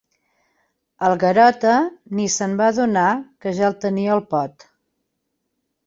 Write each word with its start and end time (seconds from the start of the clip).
El 1.09 1.17
Garota 1.23 1.75
ni 2.21 2.27
se'n 2.39 2.57
va 2.63 2.73
adonar 2.75 3.07
que 3.45 3.57
ja 3.61 3.71
el 3.71 3.79
tenia 3.87 4.17
al 4.19 4.29
pot. 4.35 4.71